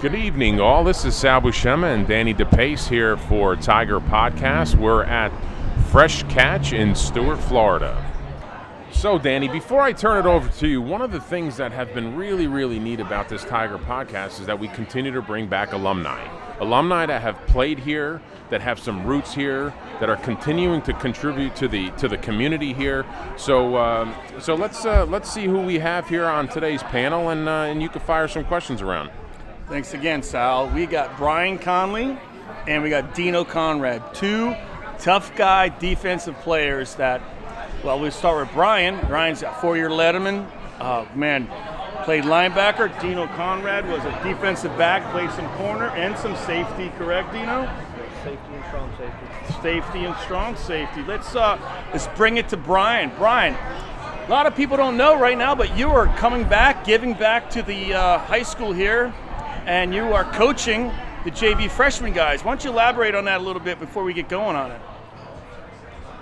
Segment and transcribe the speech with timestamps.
[0.00, 0.82] Good evening, all.
[0.82, 4.74] This is Sal Buscema and Danny DePace here for Tiger Podcast.
[4.76, 5.30] We're at
[5.90, 8.02] Fresh Catch in Stuart, Florida.
[8.90, 11.92] So, Danny, before I turn it over to you, one of the things that have
[11.92, 15.74] been really, really neat about this Tiger Podcast is that we continue to bring back
[15.74, 16.26] alumni.
[16.60, 21.54] Alumni that have played here, that have some roots here, that are continuing to contribute
[21.56, 23.04] to the to the community here.
[23.36, 27.46] So, um, so let's uh, let's see who we have here on today's panel, and
[27.46, 29.10] uh, and you can fire some questions around.
[29.70, 30.68] Thanks again, Sal.
[30.70, 32.18] We got Brian Conley
[32.66, 34.52] and we got Dino Conrad, two
[34.98, 37.22] tough guy defensive players that,
[37.84, 38.98] well, we'll start with Brian.
[39.06, 40.50] Brian's a four year Letterman.
[40.80, 41.46] Uh, man,
[42.02, 43.00] played linebacker.
[43.00, 47.72] Dino Conrad was a defensive back, played some corner and some safety, correct, Dino?
[48.24, 49.62] Safety and strong safety.
[49.62, 51.02] Safety and strong safety.
[51.04, 51.60] Let's uh,
[51.92, 53.12] let's bring it to Brian.
[53.16, 57.14] Brian, a lot of people don't know right now, but you are coming back, giving
[57.14, 59.14] back to the uh, high school here
[59.66, 60.90] and you are coaching
[61.24, 62.44] the JV freshman guys.
[62.44, 64.80] Why don't you elaborate on that a little bit before we get going on it?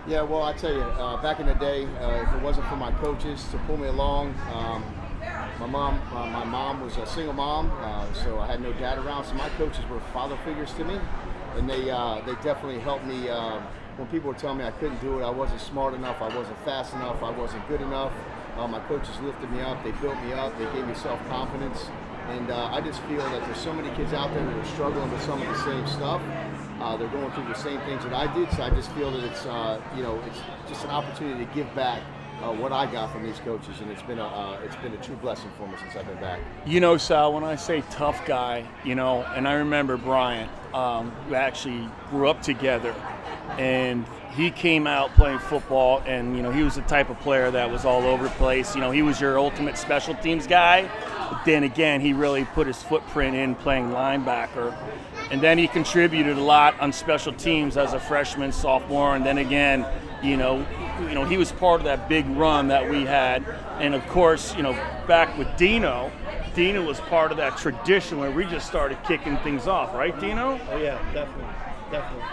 [0.06, 2.76] Yeah, well, I tell you, uh, back in the day, uh, if it wasn't for
[2.76, 4.82] my coaches to pull me along, um,
[5.60, 8.98] my mom, uh, my mom was a single mom, uh, so I had no dad
[8.98, 9.24] around.
[9.24, 10.98] So my coaches were father figures to me,
[11.56, 13.28] and they uh, they definitely helped me.
[13.28, 13.62] Um,
[13.98, 16.58] when people were telling me I couldn't do it, I wasn't smart enough, I wasn't
[16.64, 18.12] fast enough, I wasn't good enough.
[18.56, 21.90] Uh, my coaches lifted me up, they built me up, they gave me self confidence.
[22.28, 25.10] And uh, I just feel that there's so many kids out there that are struggling
[25.10, 26.20] with some of the same stuff.
[26.80, 29.24] Uh, they're going through the same things that I did, so I just feel that
[29.24, 32.02] it's uh, you know it's just an opportunity to give back
[32.42, 34.98] uh, what I got from these coaches, and it's been a uh, it's been a
[34.98, 36.40] true blessing for me since I've been back.
[36.66, 41.12] You know, Sal, when I say tough guy, you know, and I remember Brian, um,
[41.28, 42.94] we actually grew up together,
[43.58, 44.06] and
[44.36, 47.70] he came out playing football, and you know, he was the type of player that
[47.70, 48.74] was all over the place.
[48.74, 50.88] You know, he was your ultimate special teams guy.
[51.30, 54.74] But then again, he really put his footprint in playing linebacker.
[55.30, 59.38] And then he contributed a lot on special teams as a freshman, sophomore, and then
[59.38, 59.86] again,
[60.22, 60.66] you know,
[61.00, 63.44] you know, he was part of that big run that we had.
[63.78, 64.72] And of course, you know,
[65.06, 66.10] back with Dino,
[66.54, 70.58] Dino was part of that tradition where we just started kicking things off, right, Dino?
[70.70, 71.54] Oh yeah, definitely,
[71.90, 72.24] definitely.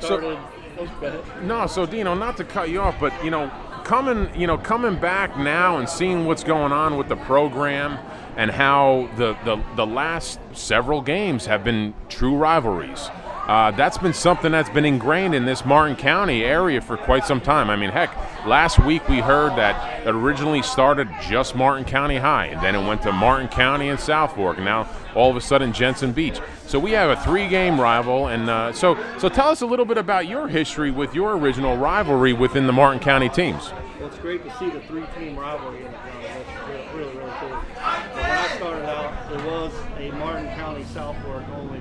[0.00, 0.38] Started.
[0.80, 3.50] Oh, so, no, so Dino, not to cut you off, but you know,
[3.88, 7.98] coming, you know, coming back now and seeing what's going on with the program
[8.36, 13.08] and how the, the, the last several games have been true rivalries.
[13.48, 17.40] Uh, that's been something that's been ingrained in this Martin County area for quite some
[17.40, 17.70] time.
[17.70, 18.14] I mean, heck,
[18.44, 22.86] last week we heard that it originally started just Martin County High, and then it
[22.86, 26.38] went to Martin County and South Fork, and now all of a sudden Jensen Beach.
[26.66, 29.96] So we have a three-game rival, and uh, so so tell us a little bit
[29.96, 33.72] about your history with your original rivalry within the Martin County teams.
[33.98, 36.26] Well, it's great to see the three-team rivalry in the county.
[36.68, 37.48] That's really, really cool.
[37.74, 41.80] But when I started out, it was a Martin County South Fork only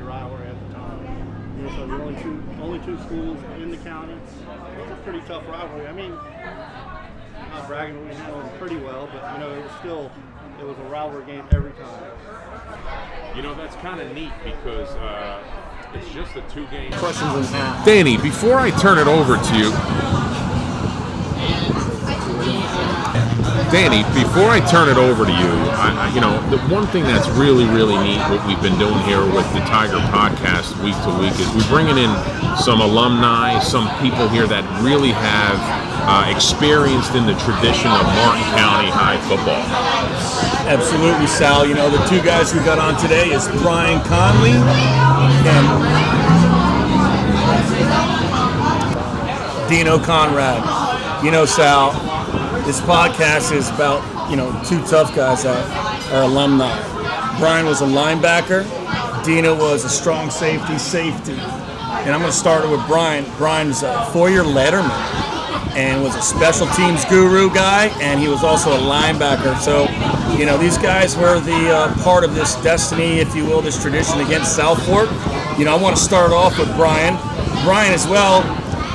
[1.57, 1.65] time.
[1.65, 4.13] You know, so the only two only two schools in the county.
[4.13, 5.87] It was a pretty tough rivalry.
[5.87, 9.71] I mean, I'm not bragging, we handled them pretty well, but you know, it was
[9.79, 10.11] still
[10.59, 12.11] it was a rivalry game every time.
[13.35, 15.43] You know, that's kind of neat because uh,
[15.93, 16.91] it's just a two game.
[16.93, 17.85] Questions in half.
[17.85, 20.16] Danny, before I turn it over to you,
[23.67, 27.03] Danny, before I turn it over to you, I, I, you know, the one thing
[27.03, 31.11] that's really, really neat, what we've been doing here with the Tiger Podcast week to
[31.19, 32.07] week, is we're bringing in
[32.55, 35.59] some alumni, some people here that really have
[36.07, 39.59] uh, experienced in the tradition of Martin County high football.
[40.71, 41.67] Absolutely, Sal.
[41.67, 44.55] You know, the two guys we got on today is Brian Conley
[45.43, 45.67] and
[49.67, 50.63] Dino Conrad.
[51.21, 51.91] You know, Sal,
[52.67, 56.77] this podcast is about, you know, two tough guys that are alumni.
[57.39, 58.65] Brian was a linebacker,
[59.23, 61.31] Dino was a strong safety, safety.
[61.31, 63.23] And I'm going to start with Brian.
[63.37, 64.91] Brian's a four year letterman
[65.77, 69.57] and was a special teams guru guy, and he was also a linebacker.
[69.59, 69.87] So,
[70.37, 73.81] you know, these guys were the uh, part of this destiny, if you will, this
[73.81, 75.09] tradition against South Fork.
[75.57, 77.15] You know, I want to start off with Brian.
[77.63, 78.43] Brian, as well,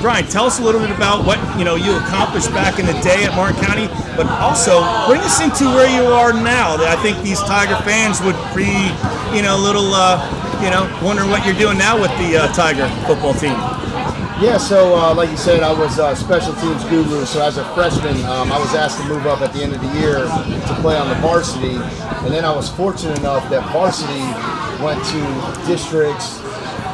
[0.02, 2.92] Brian, tell us a little bit about what you know you accomplished back in the
[3.06, 3.86] day at Martin County,
[4.18, 6.76] but also bring us into where you are now.
[6.76, 8.90] That I think these Tiger fans would be,
[9.30, 10.18] you know, a little, uh,
[10.58, 13.54] you know, wondering what you're doing now with the uh, Tiger football team.
[14.42, 17.24] Yeah, so uh, like you said, I was a special teams guru.
[17.24, 19.80] So as a freshman, um, I was asked to move up at the end of
[19.80, 24.18] the year to play on the varsity, and then I was fortunate enough that varsity
[24.82, 26.42] went to districts,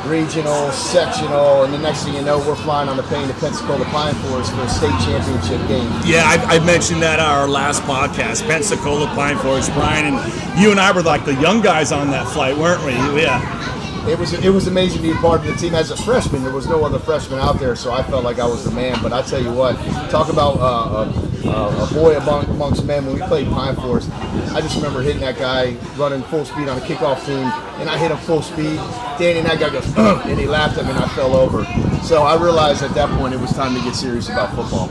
[0.08, 3.84] regional, sectional, and the next thing you know, we're flying on the plane to Pensacola
[3.86, 5.88] Pine Forest for a state championship game.
[6.04, 9.72] Yeah, I, I mentioned that on our last podcast, Pensacola Pine Forest.
[9.74, 12.92] Brian and you and I were like the young guys on that flight, weren't we?
[13.20, 13.77] Yeah.
[14.08, 16.42] It was it was amazing to be part of the team as a freshman.
[16.42, 18.98] There was no other freshman out there, so I felt like I was the man.
[19.02, 19.76] But I tell you what,
[20.10, 21.12] talk about uh,
[21.44, 23.04] a, a, boy among, amongst men.
[23.04, 24.10] When we played Pine Forest,
[24.54, 27.36] I just remember hitting that guy running full speed on a kickoff team,
[27.80, 28.76] and I hit him full speed.
[29.18, 31.64] Danny and that guy goes, and he laughed at me, and I fell over.
[32.02, 34.88] So I realized at that point it was time to get serious about football.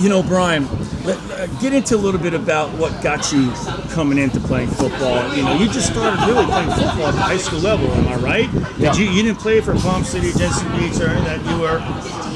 [0.00, 0.66] You know, Brian,
[1.04, 3.52] let, uh, get into a little bit about what got you
[3.90, 5.36] coming into playing football.
[5.36, 8.16] You know, you just started really playing football at the high school level, am I
[8.16, 8.50] right?
[8.78, 8.92] Yeah.
[8.92, 11.80] Did you you didn't play for Palm City, Jensen Beach, or anything that you were,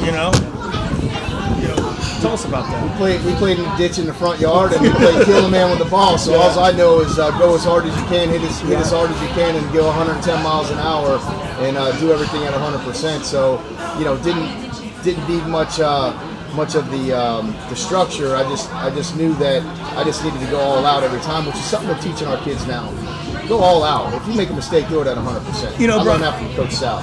[0.04, 0.28] you know?
[1.56, 2.84] You know, tell us about that.
[2.84, 5.46] We played, we played in the ditch in the front yard, and we played kill
[5.46, 6.18] a man with the ball.
[6.18, 8.76] So all I know is uh, go as hard as you can, hit as, hit
[8.76, 11.16] as hard as you can, and go 110 miles an hour,
[11.64, 13.22] and uh, do everything at 100%.
[13.22, 13.56] So
[13.98, 14.52] you know, didn't
[15.02, 15.80] didn't need much.
[15.80, 16.12] Uh,
[16.54, 18.34] much of the um, the structure.
[18.36, 19.62] I just I just knew that
[19.96, 22.42] I just needed to go all out every time, which is something we're teaching our
[22.44, 22.90] kids now.
[23.48, 24.12] Go all out.
[24.14, 25.40] If you make a mistake, do it at 100.
[25.44, 27.02] percent You know, I bro- learned that from Coach Sal.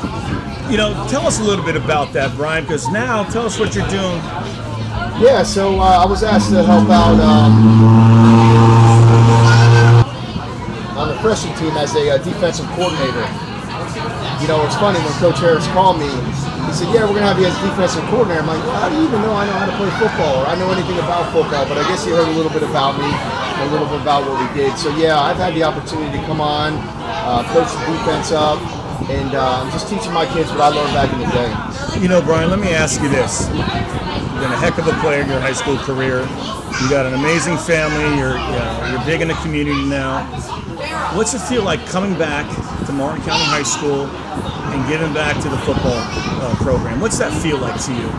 [0.72, 3.76] You know, tell us a little bit about that, Brian, because now tell us what
[3.76, 4.22] you're doing.
[5.22, 7.54] Yeah, so uh, I was asked to help out um,
[10.98, 13.26] on the freshman team as a uh, defensive coordinator.
[14.42, 16.10] You know, it's funny when Coach Harris called me.
[16.72, 19.04] He said, "Yeah, we're gonna have you as defensive coordinator." I'm like, "How do you
[19.04, 21.78] even know I know how to play football or I know anything about football?" But
[21.78, 24.48] I guess he heard a little bit about me, a little bit about what we
[24.56, 24.78] did.
[24.80, 26.80] So yeah, I've had the opportunity to come on,
[27.28, 28.56] uh, coach the defense up,
[29.12, 31.52] and uh, just teaching my kids what I learned back in the day.
[32.00, 33.52] You know, Brian, let me ask you this.
[33.52, 36.24] You've been a heck of a player in your high school career.
[36.80, 38.16] You got an amazing family.
[38.16, 40.24] You're you know, you're big in the community now.
[41.20, 42.48] What's it feel like coming back
[42.86, 44.08] to Martin County High School
[44.72, 47.00] and giving back to the football uh, program?
[47.00, 48.10] What's that feel like to you?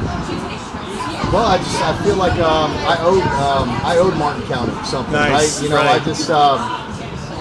[1.32, 5.12] Well, I just I feel like um, I owed um, I owed Martin County something,
[5.12, 5.64] Nice, right?
[5.64, 6.00] You know, right.
[6.00, 6.60] I just um,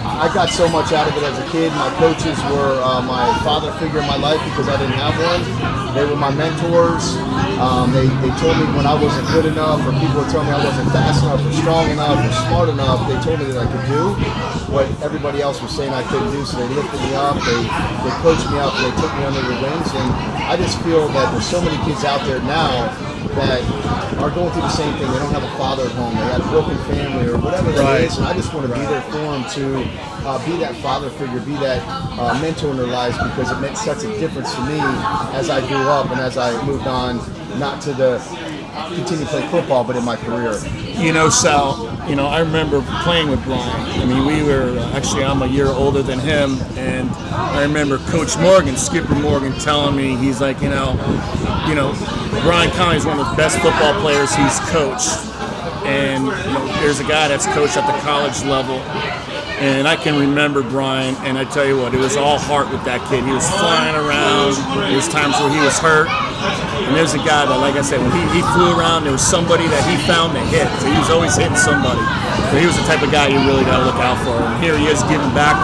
[0.02, 1.70] I got so much out of it as a kid.
[1.76, 5.94] My coaches were uh, my father figure in my life because I didn't have one.
[5.94, 7.20] They were my mentors.
[7.60, 10.50] Um, they, they told me when I wasn't good enough, or people would tell me
[10.50, 13.04] I wasn't fast enough, or strong enough, or smart enough.
[13.06, 14.16] They told me that I could do
[14.72, 16.44] what everybody else was saying I couldn't do.
[16.44, 17.60] So they lifted me up, they
[18.02, 20.08] they coached me up, they took me under their wings, and
[20.48, 22.88] I just feel that there's so many kids out there now
[23.36, 23.62] that
[24.20, 25.10] are going through the same thing.
[25.10, 26.14] They don't have a father at home.
[26.14, 28.00] They got a broken family or whatever that Right.
[28.02, 28.16] is.
[28.18, 29.84] And I just want to be there for them to
[30.28, 31.82] uh, be that father figure, be that
[32.18, 34.78] uh, mentor in their lives because it meant such a difference to me
[35.32, 37.16] as I grew up and as I moved on,
[37.58, 38.18] not to the
[38.94, 40.58] continue to play football, but in my career.
[41.00, 44.00] You know, Sal, you know, I remember playing with Brian.
[44.00, 47.98] I mean, we were uh, actually, I'm a year older than him, and I remember
[48.10, 50.92] Coach Morgan, Skipper Morgan, telling me, he's like, you know,
[51.68, 51.94] you know,
[52.42, 55.28] Brian Conley is one of the best football players he's coached.
[55.84, 58.78] And, you know, there's a guy that's coached at the college level.
[59.62, 62.82] And I can remember Brian, and I tell you what, it was all heart with
[62.82, 63.22] that kid.
[63.22, 64.58] He was flying around.
[64.90, 66.10] There was times where he was hurt.
[66.82, 69.22] And there's a guy that, like I said, when he, he flew around, there was
[69.22, 70.66] somebody that he found to hit.
[70.82, 72.02] So he was always hitting somebody.
[72.50, 74.34] So he was the type of guy you really got to look out for.
[74.34, 75.54] And here he is giving back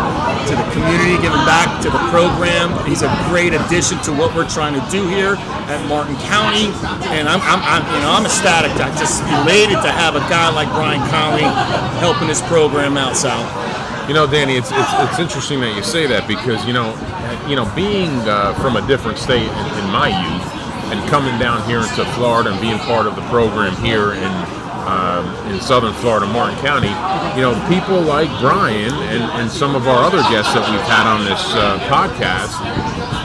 [0.47, 2.71] to the community, giving back to the program.
[2.87, 5.35] He's a great addition to what we're trying to do here
[5.67, 6.71] at Martin County.
[7.11, 8.71] And I'm, I'm, I'm you know, I'm ecstatic.
[8.79, 11.51] I'm just elated to have a guy like Brian Conley
[11.99, 13.43] helping this program out, Sal.
[14.09, 16.97] You know, Danny, it's, it's it's interesting that you say that because you know,
[17.47, 20.49] you know, being uh, from a different state in, in my youth
[20.89, 24.33] and coming down here into Florida and being part of the program here in
[24.89, 26.89] um, in Southern Florida, Martin County,
[27.37, 31.05] you know, people like Brian and, and some of our other guests that we've had
[31.05, 32.57] on this uh, podcast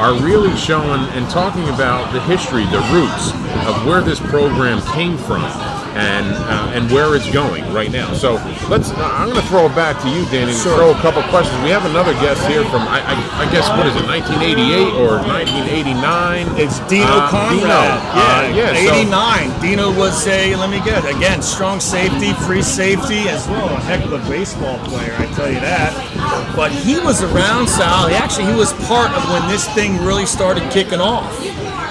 [0.03, 3.31] are really showing and talking about the history, the roots
[3.63, 5.47] of where this program came from
[5.95, 8.13] and uh, and where it's going right now.
[8.13, 8.35] So
[8.69, 8.91] let's.
[8.91, 10.51] Uh, I'm going to throw it back to you, Danny.
[10.51, 10.75] and Sure.
[10.75, 11.55] Throw a couple questions.
[11.63, 15.21] We have another guest here from I, I, I guess what is it, 1988 or
[15.27, 16.47] 1989?
[16.59, 17.59] It's Dino Uh, Conrad.
[17.61, 17.67] Dino.
[17.67, 19.61] Yeah, Uh, yeah, so- 89.
[19.61, 23.67] Dino was a, let me get, again, strong safety, free safety, as well.
[23.69, 25.93] A heck of a baseball player, I tell you that.
[26.55, 28.07] But he was around, Sal.
[28.07, 31.31] He actually, he was part of when this thing really started kicking off.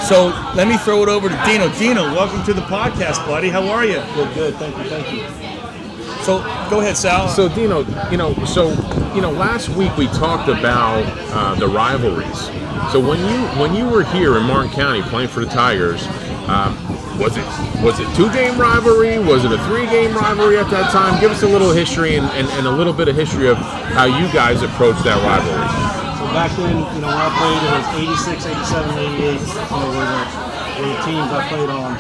[0.09, 1.69] So let me throw it over to Dino.
[1.79, 3.49] Dino, welcome to the podcast, buddy.
[3.49, 4.03] How are you?
[4.15, 4.55] Good, good.
[4.57, 6.23] Thank you, thank you.
[6.25, 7.29] So go ahead, Sal.
[7.29, 8.71] So Dino, you know, so
[9.15, 12.47] you know, last week we talked about uh, the rivalries.
[12.93, 16.07] So when you when you were here in Martin County playing for the Tigers,
[16.49, 16.77] um,
[17.19, 17.45] was it
[17.83, 19.19] was it two game rivalry?
[19.19, 21.21] Was it a three game rivalry at that time?
[21.21, 24.05] Give us a little history and, and, and a little bit of history of how
[24.05, 25.82] you guys approached that rivalry.
[26.33, 27.89] Back then, you know, when I played, it was
[28.25, 29.13] 86, 87, 88.
[29.13, 30.21] You know, were the,
[30.81, 31.93] were the teams I played on.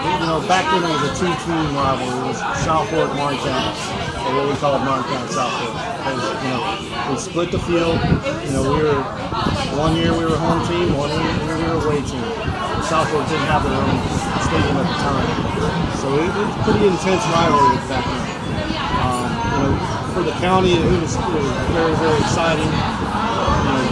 [0.00, 2.08] You know, back then it was a two-team rivalry.
[2.08, 5.74] It was South Fork, Martin or what we called Martin County South Fork.
[5.74, 6.62] Because, you know,
[7.10, 7.98] we split the field.
[8.46, 9.02] You know, we were
[9.76, 12.22] one year we were home team, one year we were away team.
[12.86, 13.96] South didn't have their own
[14.42, 15.30] stadium at the time,
[16.00, 18.40] so it, it was pretty intense rivalry back then.
[18.98, 19.72] Um, you know,
[20.14, 22.99] for the county, it was, it was very, very exciting.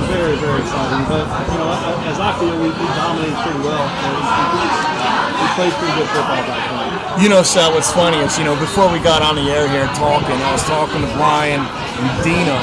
[0.09, 1.05] Very, very exciting.
[1.05, 1.69] But you know,
[2.09, 3.85] as I feel, we, we dominated pretty well.
[3.85, 7.21] We, played pretty good football back then.
[7.21, 9.91] You know, Sal, what's funny is, you know, before we got on the air here
[9.99, 12.55] talking, I was talking to Brian and Dino,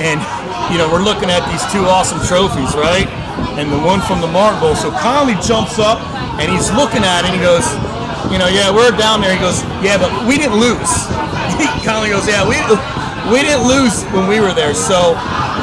[0.00, 0.18] and,
[0.72, 3.06] you know, we're looking at these two awesome trophies, right?
[3.60, 4.74] And the one from the Bowl.
[4.74, 6.00] So Conley jumps up
[6.40, 7.66] and he's looking at it and he goes,
[8.32, 9.30] you know, yeah, we're down there.
[9.34, 10.90] He goes, yeah, but we didn't lose.
[11.86, 12.56] Conley goes, yeah, we
[13.32, 14.72] we didn't lose when we were there.
[14.72, 15.12] So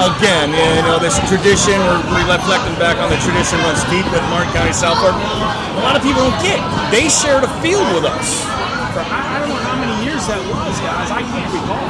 [0.02, 1.78] again, you know, this tradition,
[2.14, 5.18] we're reflecting back on the tradition runs deep with Martin County South Fork.
[5.18, 6.62] A lot of people don't get.
[6.94, 8.46] They shared a field with us.
[8.94, 11.10] For, I, I don't know how many years that was, guys.
[11.10, 11.90] I can't recall.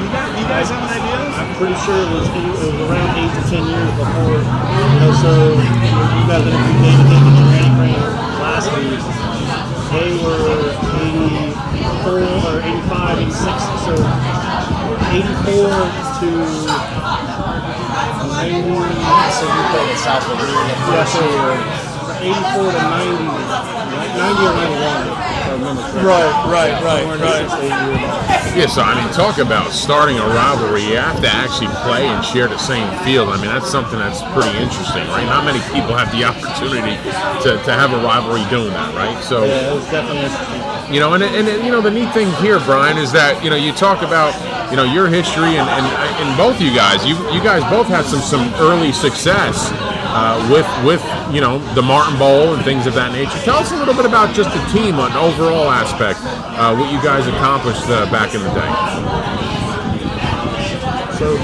[0.00, 1.18] You guys, you guys have an idea?
[1.36, 4.40] I'm pretty sure it was, it was around eight to ten years before.
[4.40, 9.02] You know, so you guys interviewed David Higgins and Randy Kramer last week.
[9.90, 10.70] They were
[11.98, 13.42] 84 or 85, 86.
[13.84, 13.92] So
[15.10, 15.26] 84
[16.20, 16.30] to
[18.30, 18.62] 90.
[19.34, 20.38] So you played at South Fork.
[20.38, 21.22] Yeah, so
[22.22, 26.04] 84 to 90, 90 or 91, if I remember correctly.
[26.06, 27.46] Right, right, right, right.
[27.48, 28.56] six to eight year mark.
[28.56, 30.82] Yeah, so I mean, talk about starting a rivalry.
[30.84, 33.28] You have to actually play and share the same field.
[33.28, 35.26] I mean, that's something that's pretty interesting, right?
[35.26, 36.96] Not many people have the opportunity
[37.46, 39.22] to, to have a rivalry doing that, right?
[39.22, 42.58] So, Yeah, it was definitely you know, and, and you know, the neat thing here,
[42.58, 44.34] Brian, is that you know you talk about
[44.70, 48.04] you know your history and and, and both you guys, you you guys both had
[48.04, 49.70] some some early success
[50.12, 51.02] uh, with with
[51.32, 53.38] you know the Martin Bowl and things of that nature.
[53.44, 56.20] Tell us a little bit about just the team, an overall aspect,
[56.58, 58.70] uh, what you guys accomplished uh, back in the day.
[61.18, 61.36] So,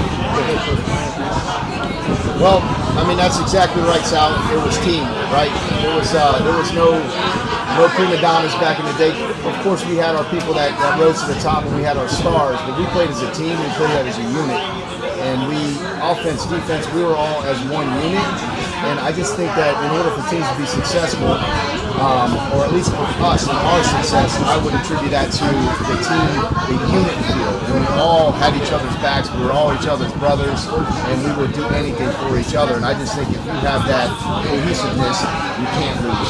[2.37, 2.61] Well,
[2.93, 4.29] I mean that's exactly right, Sal.
[4.53, 5.01] It was team,
[5.33, 5.49] right?
[5.81, 6.93] There was uh, there was no
[7.77, 9.13] no prima donnas back in the day.
[9.47, 11.97] Of course, we had our people that, that rose to the top, and we had
[11.97, 12.57] our stars.
[12.65, 13.57] But we played as a team.
[13.57, 14.61] We played as a unit,
[15.27, 15.59] and we
[15.99, 18.23] offense, defense, we were all as one unit.
[18.87, 21.35] And I just think that in order for teams to be successful,
[21.99, 25.47] um, or at least for us and our success, I would attribute that to
[25.83, 26.31] the team,
[26.71, 27.53] the unit feel.
[27.75, 29.27] And we all had each other's backs.
[29.33, 30.69] We were all each other's brothers,
[31.11, 32.79] and we would do anything for each other.
[32.79, 34.07] And I just think if you have that
[34.47, 35.17] cohesiveness,
[35.59, 36.29] you can't lose.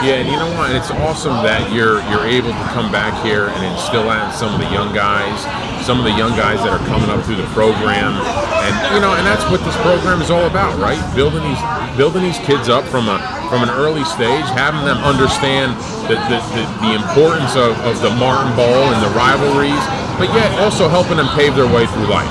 [0.00, 0.72] Yeah, and you know what?
[0.72, 4.54] It's awesome that you're you're able to come back here and instill that in some
[4.54, 5.44] of the young guys,
[5.82, 9.16] some of the young guys that are coming up through the program, and you know,
[9.16, 11.00] and that's what this program is all about, right?
[11.16, 11.62] Building these
[11.96, 13.18] building these kids up from a
[13.48, 15.74] from an early stage, having them understand
[16.06, 19.82] the the, the, the importance of, of the Martin Bowl and the rivalries,
[20.20, 22.30] but yet also helping them pave their way through life.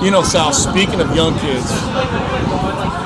[0.00, 1.66] You know, Sal, speaking of young kids,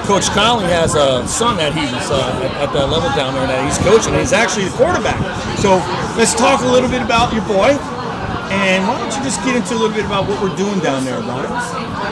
[0.05, 3.65] Coach Conley has a son that he's uh, at, at that level down there that
[3.65, 4.13] he's coaching.
[4.13, 5.17] He's actually the quarterback.
[5.57, 5.81] So
[6.21, 7.79] let's talk a little bit about your boy.
[8.53, 11.09] And why don't you just get into a little bit about what we're doing down
[11.09, 11.49] there, Brian?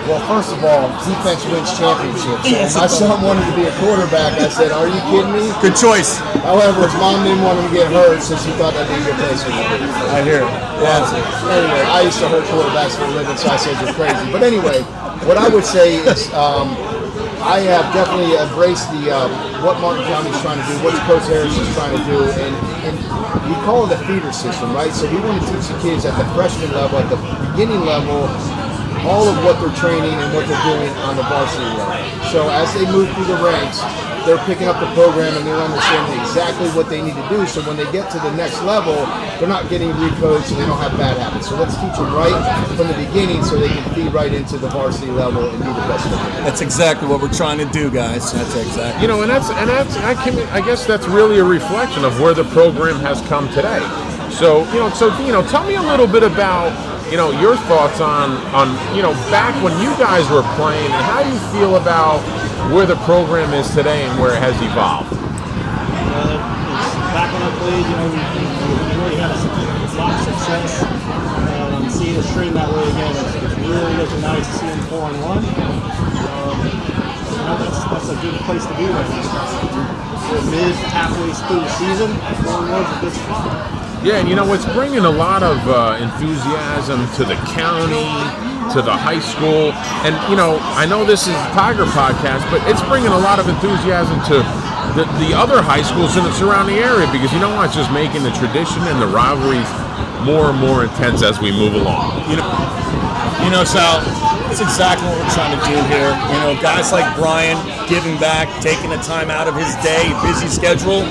[0.08, 2.48] Well, first of all, defense wins championships.
[2.48, 4.40] Yes, my it son wanted to be a quarterback.
[4.40, 6.16] I said, "Are you kidding me?" Good choice.
[6.40, 9.04] However, his mom didn't want him to get hurt, so she thought that'd be a
[9.04, 9.68] good place for him.
[10.16, 10.50] I hear it.
[10.80, 11.04] Yeah.
[11.52, 14.32] Anyway, I used to hurt quarterbacks for a living, so I said you're crazy.
[14.32, 14.80] But anyway,
[15.28, 16.72] what I would say is um,
[17.40, 21.24] I have definitely embraced the uh, what Martin County is trying to do, what Coach
[21.24, 22.52] Harris is trying to do, and,
[22.84, 22.96] and
[23.48, 24.92] we call it a feeder system, right?
[24.92, 27.16] So we want to teach the kids at the freshman level, at the
[27.50, 28.28] beginning level,
[29.08, 31.96] all of what they're training and what they're doing on the varsity level.
[32.28, 33.80] So as they move through the ranks,
[34.26, 37.46] they're picking up the program and they're understanding exactly what they need to do.
[37.46, 38.94] So when they get to the next level,
[39.38, 41.48] they're not getting recoached and they don't have bad habits.
[41.48, 42.34] So let's teach them right
[42.76, 45.86] from the beginning so they can feed right into the varsity level and be the
[45.88, 46.44] best they can.
[46.44, 48.32] That's exactly what we're trying to do, guys.
[48.32, 49.02] That's exactly.
[49.02, 52.20] You know, and that's and that's I can I guess that's really a reflection of
[52.20, 53.80] where the program has come today.
[54.30, 57.56] So you know, so you know, tell me a little bit about you know your
[57.66, 61.40] thoughts on on you know back when you guys were playing and how do you
[61.50, 62.22] feel about
[62.70, 65.10] where the program is today and where it has evolved.
[67.10, 68.22] Back when I played, you know, we,
[69.02, 70.86] really had a, lot of success.
[70.86, 74.78] Um, seeing us train that way again, it's, it's really looking nice to see them
[74.86, 75.42] four and one.
[75.42, 80.30] Um, you know, that's, that's a good place to be right now.
[80.30, 82.14] We're mid, halfway through the season.
[82.46, 83.89] Four and one's a good spot.
[84.02, 88.08] Yeah, and you know it's bringing a lot of uh, enthusiasm to the county
[88.72, 89.74] to the high school.
[90.06, 93.48] And, you know, I know this is Tiger podcast, but it's bringing a lot of
[93.48, 94.46] enthusiasm to
[94.94, 98.22] the, the other high schools in the surrounding area because, you know it's just making
[98.22, 99.66] the tradition and the rivalries
[100.22, 102.22] more and more intense as we move along.
[102.30, 102.50] You know,
[103.42, 104.02] you know, Sal,
[104.50, 106.10] that's exactly what we're trying to do here.
[106.10, 107.54] You know, guys like Brian
[107.88, 111.06] giving back, taking the time out of his day, busy schedule,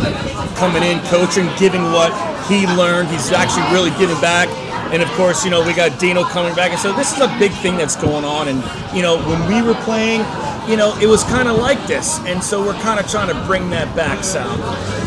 [0.60, 2.12] coming in, coaching, giving what
[2.52, 3.08] he learned.
[3.08, 4.50] He's actually really giving back.
[4.92, 6.72] And of course, you know, we got Dino coming back.
[6.72, 8.50] And so this is a big thing that's going on.
[8.50, 8.60] And,
[8.94, 10.20] you know, when we were playing,
[10.68, 12.20] you know, it was kind of like this.
[12.26, 14.52] And so we're kind of trying to bring that back, Sal.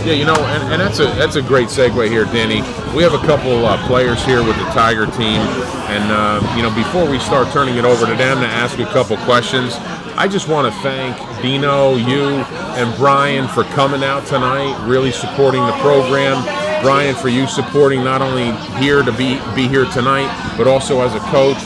[0.05, 2.61] Yeah, you know, and, and that's a that's a great segue here, Denny.
[2.93, 5.39] We have a couple uh, players here with the Tiger team,
[5.87, 8.85] and uh, you know, before we start turning it over to them to ask a
[8.87, 9.77] couple questions,
[10.17, 12.43] I just want to thank Dino, you,
[12.75, 16.43] and Brian for coming out tonight, really supporting the program.
[16.83, 18.51] Brian, for you supporting not only
[18.83, 20.27] here to be be here tonight,
[20.59, 21.59] but also as a coach.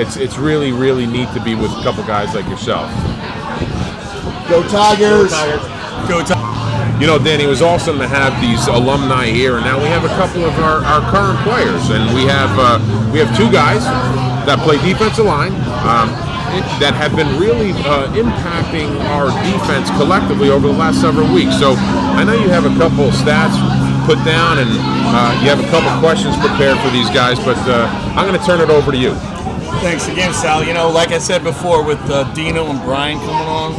[0.00, 2.90] It's it's really really neat to be with a couple guys like yourself.
[4.48, 5.30] Go Tigers!
[6.08, 6.51] Go Tigers.
[7.02, 10.06] You know, Danny, it was awesome to have these alumni here, and now we have
[10.06, 12.78] a couple of our, our current players, and we have uh,
[13.10, 13.82] we have two guys
[14.46, 15.50] that play defensive line
[15.82, 16.14] um,
[16.78, 18.86] that have been really uh, impacting
[19.18, 21.58] our defense collectively over the last several weeks.
[21.58, 23.58] So I know you have a couple of stats
[24.06, 24.70] put down, and
[25.10, 28.38] uh, you have a couple of questions prepared for these guys, but uh, I'm going
[28.38, 29.18] to turn it over to you.
[29.82, 30.62] Thanks again, Sal.
[30.62, 33.74] You know, like I said before, with uh, Dino and Brian coming on,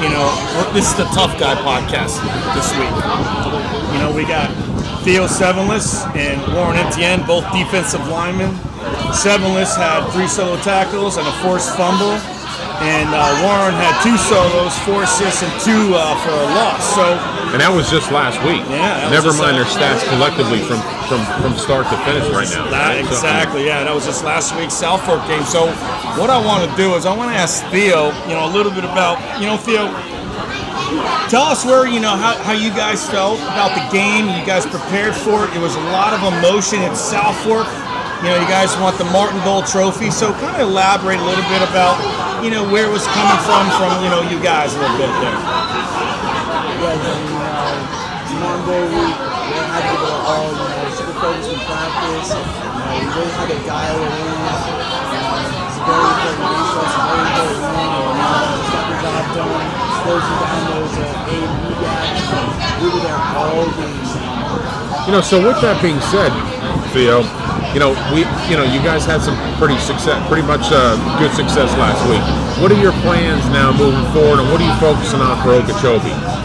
[0.00, 0.30] you know,
[0.72, 2.22] this is the Tough Guy podcast
[2.54, 2.94] this week.
[3.92, 4.48] You know, we got
[5.04, 8.54] Theo Sevenless and Warren Etienne, both defensive linemen.
[9.12, 12.16] Sevenless had three solo tackles and a forced fumble,
[12.80, 16.82] and uh, Warren had two solos, four assists, and two uh, for a loss.
[16.96, 17.04] So
[17.52, 18.64] And that was just last week.
[18.72, 22.66] Yeah, Never mind their stats collectively from, from, from start to finish right now.
[22.72, 23.04] That, right?
[23.04, 23.84] So- exactly, yeah.
[23.84, 25.44] That was just last week's South Fork game.
[25.44, 25.68] So,
[26.18, 28.72] what I want to do is I want to ask Theo, you know, a little
[28.72, 29.86] bit about, you know, Theo,
[31.28, 34.26] tell us where, you know, how, how you guys felt about the game.
[34.26, 35.54] You guys prepared for it.
[35.54, 37.66] It was a lot of emotion at South Fork.
[38.22, 40.10] You know, you guys want the Martin Bowl trophy.
[40.10, 41.98] So, kind of elaborate a little bit about,
[42.42, 45.06] you know, where it was coming from, from, you know, you guys a little bit
[45.22, 45.38] there.
[46.82, 50.90] Yeah, I mean, uh, Martin Bowl week, we had to give it all, you know,
[50.90, 52.34] super focused in practice.
[52.34, 54.42] You know, we really had to dial it in.
[54.42, 54.58] Uh,
[55.62, 57.78] it's a very important game for us, a very important win.
[57.78, 59.62] And, you know, just got the job done,
[60.02, 61.46] closing down those uh, A
[61.78, 62.26] gaps.
[62.82, 64.02] We were there all game.
[65.06, 66.34] You know, so with that being said,
[66.90, 67.22] Theo,
[67.72, 71.32] you know, we, you know, you guys had some pretty success, pretty much uh, good
[71.32, 72.20] success last week.
[72.60, 76.41] What are your plans now moving forward, and what are you focusing on for Okeechobee?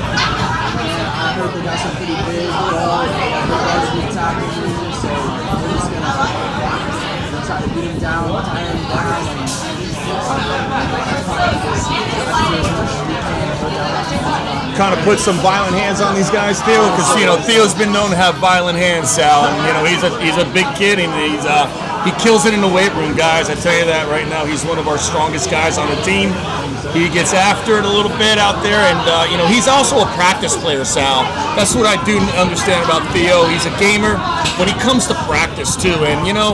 [14.77, 16.77] Kind of put some violent hands on these guys, Theo?
[16.93, 20.05] Because you know Theo's been known to have violent hands, Sal, and you know he's
[20.05, 21.65] a he's a big kid and he's uh,
[22.05, 23.49] he kills it in the weight room, guys.
[23.49, 24.45] I tell you that right now.
[24.45, 26.29] He's one of our strongest guys on the team.
[26.93, 29.97] He gets after it a little bit out there, and uh, you know he's also
[30.05, 31.25] a practice player, Sal.
[31.57, 33.49] That's what I do understand about Theo.
[33.49, 34.15] He's a gamer,
[34.61, 36.53] but he comes to practice too, and you know.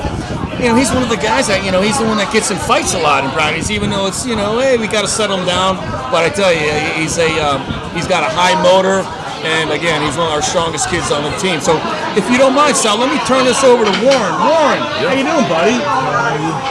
[0.61, 2.51] You know, he's one of the guys that, you know, he's the one that gets
[2.51, 5.11] in fights a lot in practice, even though it's, you know, hey, we got to
[5.11, 5.75] settle him down.
[6.07, 7.59] But I tell you, he's a, um,
[7.91, 9.03] he's got a high motor,
[9.43, 11.59] and again, he's one of our strongest kids on the team.
[11.59, 11.75] So,
[12.15, 14.33] if you don't mind, Sal, let me turn this over to Warren.
[14.39, 15.75] Warren, how you doing, buddy?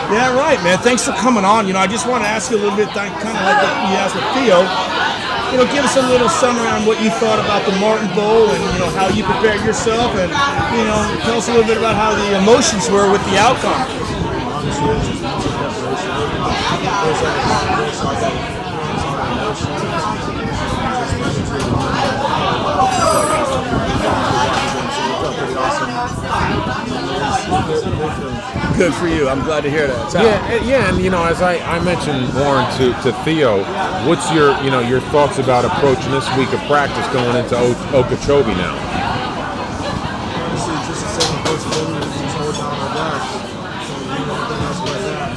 [0.09, 0.79] Yeah, right, man.
[0.81, 1.67] Thanks for coming on.
[1.67, 3.61] You know, I just want to ask you a little bit, kind of like
[3.93, 4.65] you asked with Theo.
[5.53, 8.49] You know, give us a little summary on what you thought about the Martin Bowl
[8.49, 10.33] and you know how you prepared yourself, and
[10.73, 13.77] you know, tell us a little bit about how the emotions were with the outcome.
[17.05, 18.62] honestly,
[28.83, 29.29] Good for you.
[29.29, 30.11] I'm glad to hear that.
[30.11, 30.25] Sal.
[30.27, 33.63] Yeah, and- yeah, and you know, as I, I mentioned, Warren, to, to Theo,
[34.11, 37.79] what's your you know your thoughts about approaching this week of practice going into o-
[38.03, 38.75] Okeechobee now?
[38.75, 43.87] Honestly, just the same approachability, just hold down our backs.
[43.87, 45.31] So, you know, nothing else but that.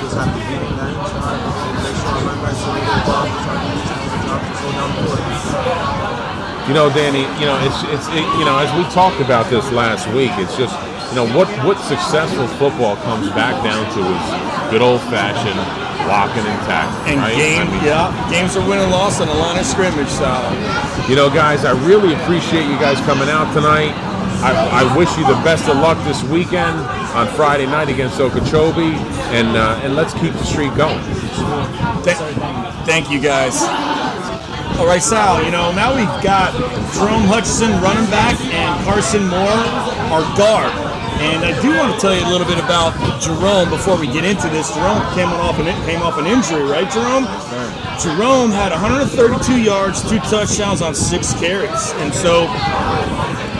[0.00, 1.52] Just have to beat them down, try to
[1.84, 3.92] make sure our right backs do their job, try to do the
[4.24, 6.64] job, just hold down the court.
[6.64, 9.68] You know, Danny, you know, it's it's it, you know, as we talked about this
[9.70, 10.72] last week, it's just
[11.10, 15.58] you know what what successful football comes back down to is good old fashioned
[16.06, 17.34] blocking and tackling, And right?
[17.34, 20.38] game, I mean, yeah, games are win and lost on the line of scrimmage, Sal.
[21.10, 23.90] You know, guys, I really appreciate you guys coming out tonight.
[24.42, 26.78] I, I wish you the best of luck this weekend
[27.16, 28.94] on Friday night against Okeechobee,
[29.34, 31.02] and uh, and let's keep the streak going.
[32.04, 32.16] Th-
[32.86, 33.62] thank you guys.
[34.78, 35.42] All right, Sal.
[35.42, 36.52] You know now we've got
[36.94, 39.58] Jerome Hutchinson running back and Carson Moore
[40.12, 40.70] our guard.
[41.18, 44.24] And I do want to tell you a little bit about Jerome before we get
[44.24, 44.72] into this.
[44.74, 47.24] Jerome came off an came off an injury, right, Jerome?
[48.00, 52.46] Jerome had 132 yards, two touchdowns on six carries, and so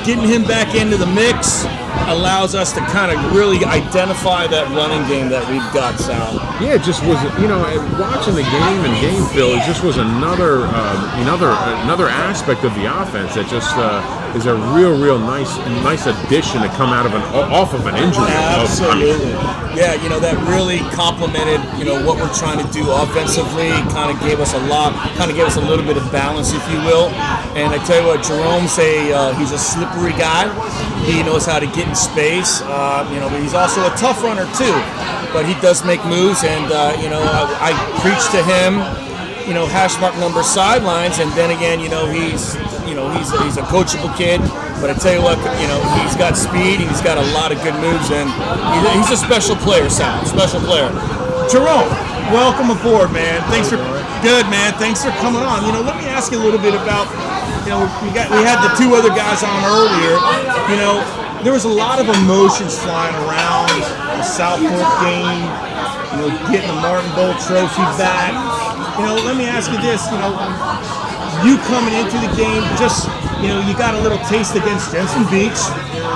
[0.04, 1.64] getting him back into the mix
[2.08, 6.45] allows us to kind of really identify that running game that we've got, Sal.
[6.56, 7.60] Yeah, it just was you know
[8.00, 9.60] watching the game and game film.
[9.60, 11.52] It just was another um, another
[11.84, 14.00] another aspect of the offense that just uh,
[14.32, 15.52] is a real real nice
[15.84, 17.20] nice addition to come out of an
[17.52, 18.24] off of an injury.
[18.32, 19.36] Absolutely.
[19.76, 23.68] Yeah, you know that really complemented you know what we're trying to do offensively.
[23.92, 26.56] Kind of gave us a lot, kind of gave us a little bit of balance,
[26.56, 27.12] if you will.
[27.52, 30.48] And I tell you what, Jerome's a uh, he's a slippery guy.
[31.04, 32.64] He knows how to get in space.
[32.64, 34.72] Uh, you know, but he's also a tough runner too.
[35.36, 37.70] But he does make moves, and uh, you know, I, I
[38.00, 38.80] preach to him.
[39.44, 42.56] You know, hash mark number sidelines, and then again, you know, he's
[42.88, 44.40] you know he's a, he's a coachable kid.
[44.80, 46.80] But I tell you what, you know, he's got speed.
[46.80, 48.32] He's got a lot of good moves, and
[48.96, 50.24] he's a special player, Sal.
[50.24, 50.88] Special player.
[51.52, 51.92] Jerome,
[52.32, 53.44] welcome aboard, man.
[53.52, 53.76] Thanks for
[54.24, 54.72] good, man.
[54.80, 55.68] Thanks for coming on.
[55.68, 57.12] You know, let me ask you a little bit about.
[57.68, 60.16] You know, we got we had the two other guys on earlier.
[60.72, 63.68] You know, there was a lot of emotions flying around
[64.16, 65.42] the South Fork game.
[66.14, 68.32] You know, getting the Martin Bowl trophy back.
[68.98, 70.06] You know, let me ask you this.
[70.08, 70.32] You know,
[71.44, 73.08] you coming into the game, just
[73.42, 75.60] you know, you got a little taste against Jensen Beach,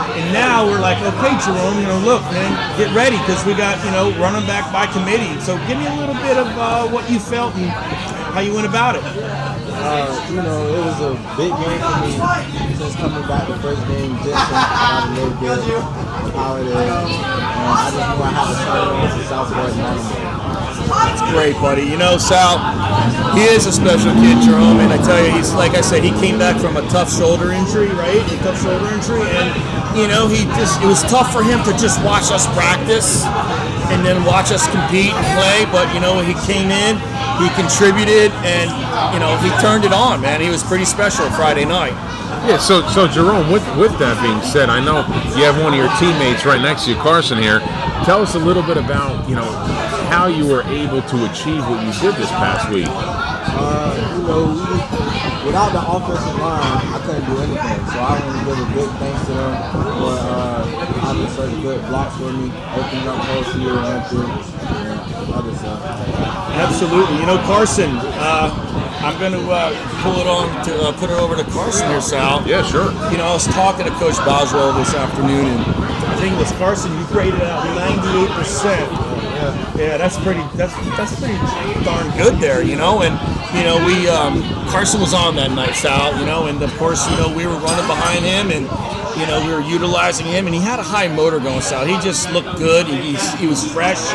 [0.08, 3.76] and now we're like, okay, Jerome, you know, look, man, get ready because we got
[3.84, 5.38] you know running back by committee.
[5.40, 7.68] So give me a little bit of uh, what you felt and
[8.32, 9.02] how you went about it.
[9.04, 13.80] Uh, you know, it was a big game for me since coming back the first
[13.88, 14.14] game.
[14.22, 18.88] Jensen had a little bit of holiday, and I just knew I had to start
[18.96, 20.29] against the South Fork Mountain
[20.90, 21.82] That's great, buddy.
[21.82, 22.58] You know, Sal,
[23.34, 26.10] he is a special kid, Jerome, and I tell you, he's like I said, he
[26.18, 28.18] came back from a tough shoulder injury, right?
[28.18, 29.48] A tough shoulder injury, and
[29.96, 33.24] you know, he just it was tough for him to just watch us practice
[33.90, 35.66] and then watch us compete and play.
[35.70, 36.98] But you know, he came in,
[37.38, 38.70] he contributed, and
[39.14, 40.40] you know, he turned it on, man.
[40.40, 41.94] He was pretty special Friday night.
[42.46, 45.78] Yeah, so so Jerome, with with that being said, I know you have one of
[45.78, 47.60] your teammates right next to you, Carson here.
[48.06, 49.46] Tell us a little bit about you know
[50.10, 52.90] how you were able to achieve what you did this past week.
[52.90, 57.80] Uh, you know, we, without the offensive line, I couldn't do anything.
[57.86, 60.66] So I want to give a big thanks to them for uh,
[61.06, 65.78] having such good blocks for me, opening up holes here and there, and other stuff.
[66.58, 67.16] Absolutely.
[67.22, 68.50] You know, Carson, uh,
[69.06, 69.70] I'm going to uh,
[70.02, 72.42] pull it on to uh, put it over to Carson here, Sal.
[72.50, 72.90] Yeah, sure.
[73.14, 76.50] You know, I was talking to Coach Boswell this afternoon, and I think it was
[76.58, 76.90] Carson.
[76.98, 77.62] You graded out
[78.02, 79.09] 98 percent.
[79.76, 80.42] Yeah, that's pretty.
[80.56, 81.36] That's that's pretty
[81.84, 83.02] darn good there, you know.
[83.02, 83.14] And
[83.56, 86.18] you know, we um, Carson was on that night, Sal.
[86.18, 88.64] You know, and of course, you know, we were running behind him, and
[89.18, 91.84] you know, we were utilizing him, and he had a high motor going, Sal.
[91.84, 92.86] He just looked good.
[92.86, 94.12] He, he's, he was fresh,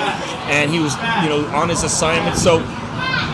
[0.50, 2.38] and he was, you know, on his assignment.
[2.38, 2.58] So,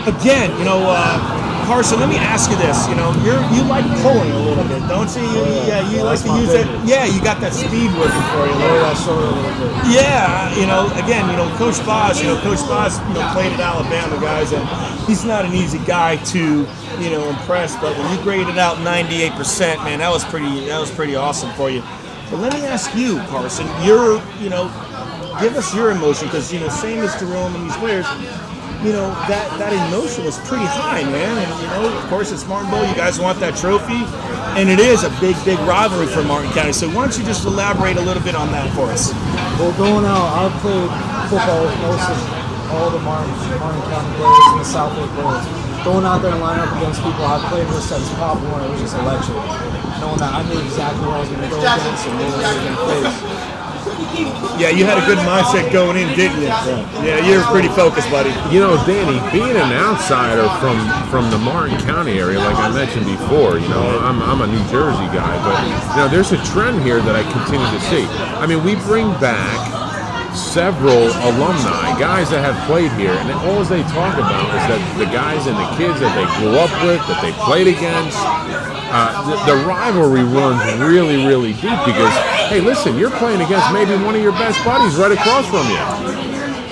[0.06, 0.82] again, you know.
[0.86, 2.88] Uh, Carson, let me ask you this.
[2.88, 5.22] You know, you're you like pulling a little bit, don't you?
[5.22, 6.66] you oh, yeah, you like to use that.
[6.86, 8.52] Yeah, you got that speed working for you.
[8.52, 8.92] a little Lower bit.
[8.92, 9.72] that shoulder a little bit.
[9.94, 13.52] Yeah, you know, again, you know, Coach Boz, you know, Coach Boz, you know, played
[13.52, 14.64] at Alabama, guys, and
[15.06, 16.66] he's not an easy guy to,
[16.98, 17.76] you know, impress.
[17.76, 21.70] But when you graded out 98%, man, that was pretty, that was pretty awesome for
[21.70, 21.82] you.
[22.30, 24.68] But let me ask you, Carson, you're, you know,
[25.40, 28.06] give us your emotion because you know, same as Jerome and these players.
[28.82, 31.38] You know that that emotion was pretty high, man.
[31.38, 32.82] And you know, of course, it's Martin Bowl.
[32.82, 34.02] You guys want that trophy,
[34.58, 36.74] and it is a big, big rivalry for Martin County.
[36.74, 39.14] So why don't you just elaborate a little bit on that for us?
[39.62, 40.90] Well, going out, I played
[41.30, 42.18] football with most of
[42.74, 43.30] all the Martin,
[43.62, 45.46] Martin County players and the South Lake players.
[45.86, 48.70] Going out there and lining up against people I've played with since Pop Warner, it
[48.74, 49.38] was just electric.
[50.02, 52.50] Knowing that I knew exactly what I was going to go against and what I
[52.50, 53.61] was going to face.
[54.58, 56.48] Yeah, you had a good mindset going in, didn't you?
[57.02, 58.30] Yeah, you're pretty focused, buddy.
[58.54, 60.76] You know, Danny, being an outsider from
[61.10, 64.62] from the Martin County area, like I mentioned before, you know, I'm, I'm a New
[64.70, 65.56] Jersey guy, but
[65.90, 68.04] you know, there's a trend here that I continue to see.
[68.38, 69.81] I mean, we bring back
[70.34, 75.06] several alumni, guys that have played here, and all they talk about is that the
[75.06, 78.16] guys and the kids that they grew up with, that they played against,
[78.92, 82.12] uh, the, the rivalry runs really, really deep because,
[82.48, 85.84] hey, listen, you're playing against maybe one of your best buddies right across from you.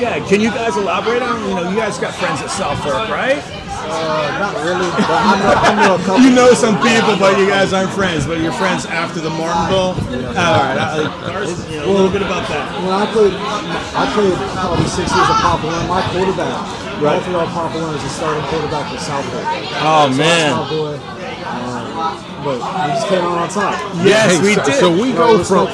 [0.01, 1.41] Yeah, can you guys elaborate on?
[1.49, 3.45] You know, you guys got friends at South Fork, right?
[3.87, 6.21] Uh, not really, but I know, I know a couple.
[6.23, 8.27] You know some people, but you guys aren't friends.
[8.27, 9.95] But you're friends after the Martin Bowl.
[9.97, 12.65] All right, I, Carson, you know, a little bit about that.
[12.83, 15.87] When I played, I played probably six years of Pop Warner.
[15.89, 16.55] My quarterback,
[17.01, 17.17] Right.
[17.17, 19.45] both of our Pop Warner is the starting quarterback for Southwood.
[19.81, 21.20] Oh So man.
[21.59, 22.17] That's my boy.
[22.17, 23.81] Um, but we just came out on top.
[24.05, 24.75] Yes, Hey, we so, did.
[24.81, 25.67] So we No, go from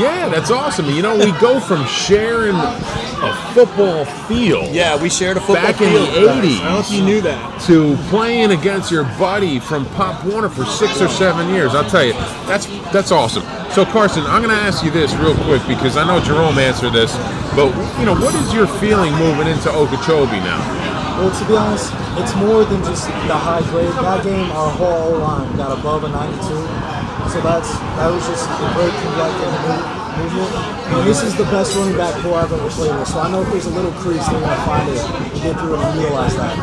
[0.00, 0.86] yeah, that's awesome.
[0.90, 5.74] You know, we go from sharing a football field Yeah, we shared a football field.
[5.74, 6.60] Back in the 80s.
[6.60, 7.60] I don't know if you knew that.
[7.62, 11.74] to playing against your buddy from Pop Warner for six or seven years.
[11.74, 12.12] I'll tell you,
[12.46, 13.42] that's that's awesome.
[13.72, 16.92] So Carson, I'm going to ask you this real quick because I know Jerome answered
[16.92, 17.12] this,
[17.56, 20.93] but you know, what is your feeling moving into Okeechobee now?
[21.14, 23.92] Well, to be honest, it's more than just the high grade.
[24.02, 26.42] That game, our whole line got above a 92.
[27.30, 30.04] So that's that was just a great movement.
[30.14, 33.08] And this is the best running back core I've ever played with.
[33.08, 35.58] So I know if there's a little crease, they're going to find it and get
[35.58, 36.54] through it and realize that.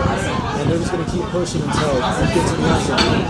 [0.60, 3.24] And they're just going to keep pushing until we get to the end zone.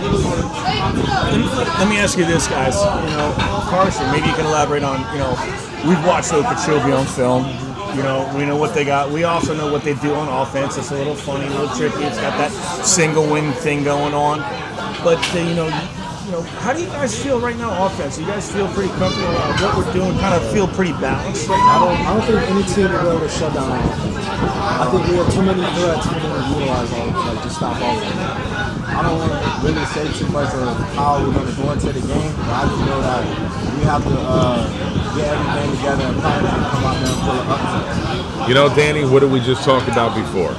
[1.78, 2.76] Let me ask you this, guys.
[2.76, 3.34] You know,
[3.70, 5.00] Carson, maybe you can elaborate on.
[5.12, 5.34] You know,
[5.86, 7.46] we've watched Okeechobee on film.
[7.94, 9.10] You know, we know what they got.
[9.10, 10.78] We also know what they do on offense.
[10.78, 12.04] It's a little funny, a little tricky.
[12.04, 12.50] It's got that
[12.84, 14.40] single wing thing going on.
[15.04, 15.68] But uh, you know,
[16.24, 18.18] you know, how do you guys feel right now offense?
[18.18, 20.16] You guys feel pretty comfortable about what we're doing?
[20.18, 23.08] Kind of feel pretty balanced right I don't, I don't think any team will be
[23.12, 24.24] able to shut down our offense.
[24.24, 27.76] I think we have too many threats for them to utilize all like to stop
[27.76, 28.72] all of them.
[28.88, 31.92] I don't want to really say too much of how we're going to go into
[31.92, 33.22] the game, but I just know that
[33.76, 37.48] we have to uh, get everything together and plan come out there and pull it
[37.48, 38.48] up.
[38.48, 40.52] You know, Danny, what did we just talk about before?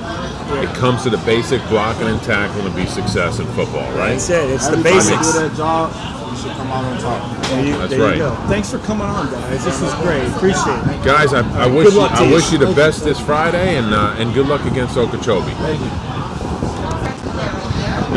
[0.62, 4.12] It comes to the basic blocking and tackling to be success in football, right?
[4.16, 4.50] That's it.
[4.52, 5.34] It's the Every time basics.
[5.34, 5.92] do that job,
[6.32, 7.42] you should come out on top.
[7.50, 8.18] There you, That's there you right.
[8.18, 8.36] go.
[8.48, 9.64] Thanks for coming on, guys.
[9.66, 10.24] This is great.
[10.38, 11.04] Appreciate it.
[11.06, 12.34] Guys, I, I Good wish you, I you.
[12.34, 12.84] wish you the Thank you.
[12.84, 15.52] best this Friday, and uh, and good luck against Okeechobee.
[15.52, 15.58] You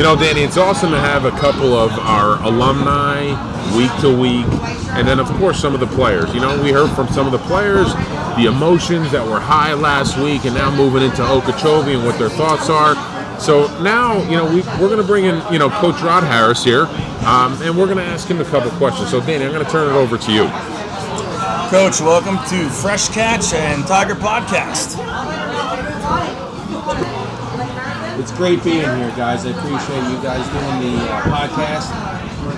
[0.03, 3.25] know, Danny, it's awesome to have a couple of our alumni
[3.75, 4.47] week to week,
[4.91, 6.35] and then of course some of the players.
[6.35, 7.93] You know, we heard from some of the players
[8.37, 12.29] the emotions that were high last week, and now moving into Okeechobee and what their
[12.29, 12.95] thoughts are.
[13.41, 16.63] So now, you know, we, we're going to bring in, you know, Coach Rod Harris
[16.63, 16.85] here,
[17.25, 19.11] um, and we're going to ask him a couple questions.
[19.11, 20.45] So, Danny, I'm going to turn it over to you.
[21.71, 25.26] Coach, welcome to Fresh Catch and Tiger Podcast.
[28.19, 29.45] It's great being here, guys.
[29.45, 31.93] I appreciate you guys doing the uh, podcast.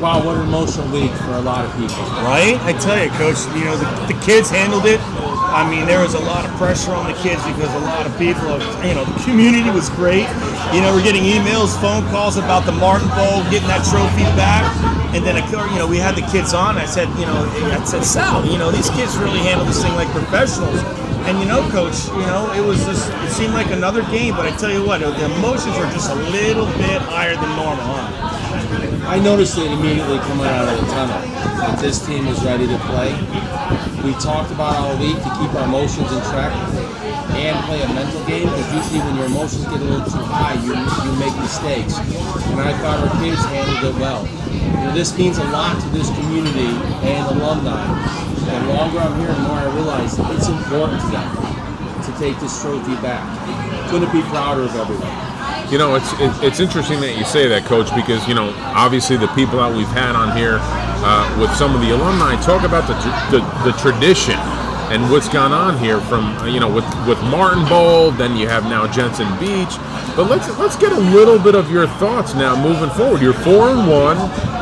[0.01, 1.99] Wow, what an emotional week for a lot of people.
[2.23, 2.55] Right?
[2.63, 5.01] I tell you, Coach, you know, the, the kids handled it.
[5.51, 8.15] I mean, there was a lot of pressure on the kids because a lot of
[8.19, 10.31] people, you know, the community was great.
[10.71, 14.63] You know, we're getting emails, phone calls about the Martin Bowl, getting that trophy back.
[15.11, 16.79] And then, you know, we had the kids on.
[16.79, 19.95] I said, you know, I said, Sal, you know, these kids really handle this thing
[19.95, 20.79] like professionals.
[21.27, 24.47] And you know, Coach, you know, it was just, it seemed like another game, but
[24.47, 29.09] I tell you what, the emotions were just a little bit higher than normal, huh?
[29.09, 31.21] I noticed it immediately coming out of the tunnel
[31.59, 33.13] that this team is ready to play.
[34.05, 36.53] We talked about all week to keep our emotions in check
[37.09, 40.55] and play a mental game because usually when your emotions get a little too high,
[40.61, 41.99] you, you make mistakes.
[42.51, 44.27] And I thought our kids handled it well.
[44.53, 46.73] You know, this means a lot to this community
[47.07, 47.85] and alumni.
[48.49, 51.29] And the longer I'm here, the more I realize it's important to them
[52.05, 53.25] to take this trophy back.
[53.91, 55.29] Couldn't be prouder of everyone.
[55.71, 59.29] You know, it's it's interesting that you say that, Coach, because you know, obviously the
[59.29, 60.59] people that we've had on here
[61.05, 62.97] uh, with some of the alumni talk about the,
[63.29, 64.41] the the tradition
[64.91, 68.49] and what's gone on here from uh, you know with with Martin Bowl, then you
[68.49, 69.77] have now Jensen Beach.
[70.17, 73.21] But let's let's get a little bit of your thoughts now moving forward.
[73.21, 74.17] You're four and one,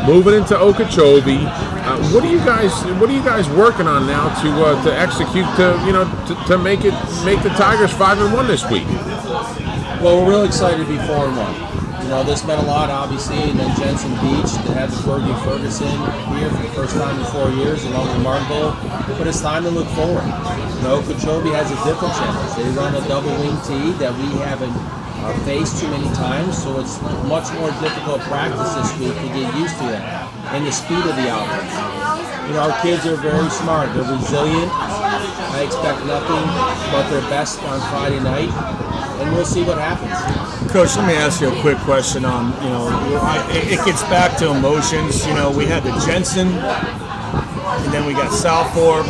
[0.07, 1.47] moving into Okeechobee.
[1.47, 4.99] Uh, what are you guys What are you guys working on now to uh, to
[4.99, 8.69] execute to you know to, to make it make the Tigers five and one this
[8.71, 8.87] week?
[10.03, 11.76] Well, we're really excited to be four and one.
[12.07, 15.35] You know, this meant a lot, obviously, and then Jensen Beach to have the Fergie
[15.43, 15.91] Ferguson
[16.39, 18.79] here for the first time in four years, along with Martin Bowl.
[19.19, 20.23] But it's time to look forward.
[20.23, 22.55] You know, has a different challenge.
[22.55, 26.79] They run a double wing tee that we haven't uh, faced too many times, so
[26.79, 31.03] it's much more difficult practice this week to get used to that and the speed
[31.03, 31.75] of the outlets.
[32.47, 33.91] You know, our kids are very smart.
[33.95, 34.71] They're resilient.
[34.71, 36.45] I expect nothing
[36.95, 38.47] but their best on Friday night,
[39.21, 40.13] and we'll see what happens.
[40.73, 42.89] Coach, let me ask you a quick question on, you know,
[43.51, 45.27] it gets back to emotions.
[45.27, 49.07] You know, we had the Jensen, and then we got South Fork.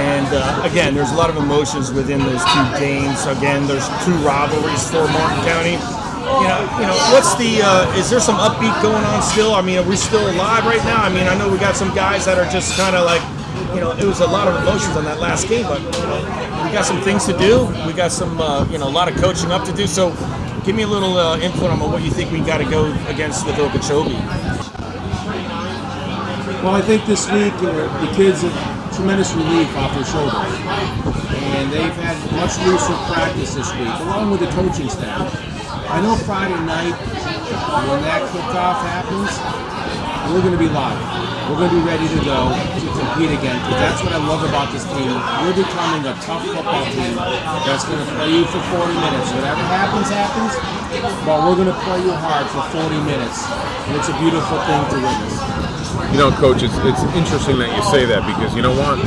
[0.00, 3.26] And uh, again, there's a lot of emotions within those two games.
[3.26, 5.76] Again, there's two rivalries for Martin County.
[6.20, 7.60] You know, you know, what's the?
[7.62, 9.52] Uh, is there some upbeat going on still?
[9.52, 11.02] I mean, are we still alive right now?
[11.02, 13.22] I mean, I know we got some guys that are just kind of like,
[13.74, 16.49] you know, it was a lot of emotions on that last game, but you know,
[16.70, 17.66] we got some things to do.
[17.84, 19.88] We got some, uh, you know, a lot of coaching up to do.
[19.88, 20.10] So,
[20.64, 23.44] give me a little uh, input on what you think we got to go against
[23.44, 24.14] with Okeechobee.
[26.62, 30.46] Well, I think this week uh, the kids have tremendous relief off their shoulders.
[31.50, 35.26] And they've had much looser practice this week, along with the coaching staff.
[35.90, 40.98] I know Friday night, when that kickoff happens, we're going to be live.
[41.50, 44.46] We're going to be ready to go to compete again because that's what I love
[44.46, 45.10] about this team.
[45.42, 47.18] We're becoming a tough football team
[47.66, 49.26] that's going to play you for 40 minutes.
[49.34, 50.54] Whatever happens, happens,
[51.26, 53.42] but we're going to play you hard for 40 minutes.
[53.90, 55.34] And it's a beautiful thing to witness.
[56.14, 59.02] You know, coach, it's, it's interesting that you say that because you know what?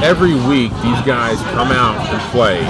[0.00, 2.64] Every week, these guys come out and play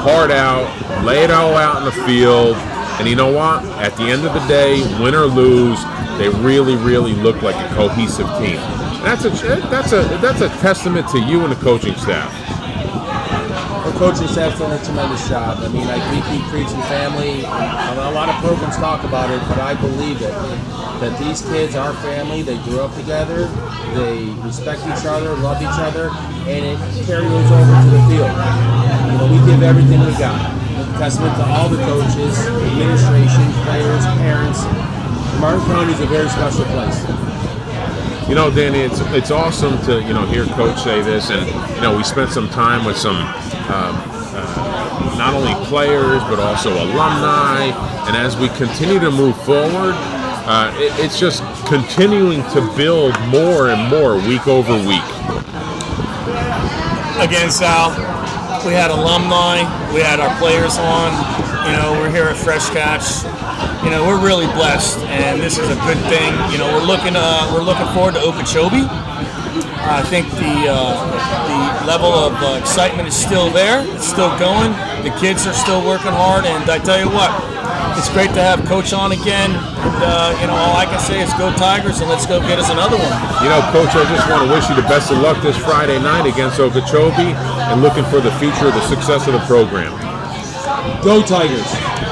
[0.00, 0.64] hard out,
[1.04, 2.56] lay it all out in the field,
[3.02, 3.64] and you know what?
[3.82, 5.82] At the end of the day, win or lose,
[6.18, 8.62] they really, really look like a cohesive team.
[9.02, 9.30] That's a
[9.74, 12.30] that's a that's a testament to you and the coaching staff.
[13.84, 15.58] Our coaching staff's done a tremendous job.
[15.58, 17.42] I mean, like we keep preaching family.
[17.42, 20.30] A lot of programs talk about it, but I believe it.
[21.02, 22.42] That these kids are family.
[22.42, 23.46] They grew up together.
[23.98, 26.10] They respect each other, love each other,
[26.46, 28.30] and it carries over to the field.
[28.30, 30.62] You know, we give everything we got.
[30.98, 32.38] Testament to all the coaches,
[32.82, 34.62] administration, players, parents.
[35.40, 36.98] Martin County is a very special place.
[38.28, 41.82] You know, Danny, it's it's awesome to you know hear Coach say this, and you
[41.82, 43.94] know we spent some time with some um,
[44.34, 47.70] uh, not only players but also alumni,
[48.06, 49.94] and as we continue to move forward,
[50.46, 55.06] uh, it, it's just continuing to build more and more week over week.
[57.20, 57.90] Again, Sal,
[58.66, 61.41] we had alumni, we had our players on.
[61.62, 63.22] You know, we're here at Fresh Catch.
[63.84, 66.34] You know, we're really blessed, and this is a good thing.
[66.50, 68.82] You know, we're looking uh, we're looking forward to Okeechobee.
[69.86, 70.98] I think the uh,
[71.46, 73.86] the level of uh, excitement is still there.
[73.94, 74.74] It's still going.
[75.06, 77.30] The kids are still working hard, and I tell you what,
[77.94, 79.54] it's great to have Coach on again.
[79.54, 82.58] And uh, you know, all I can say is go Tigers, and let's go get
[82.58, 83.14] us another one.
[83.38, 86.02] You know, Coach, I just want to wish you the best of luck this Friday
[86.02, 87.38] night against Okeechobee,
[87.70, 90.11] and looking for the future of the success of the program.
[91.02, 91.92] Go Tigers!